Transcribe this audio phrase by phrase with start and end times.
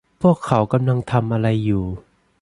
[0.21, 1.83] พวกเขากำลังทำอะไรอยู่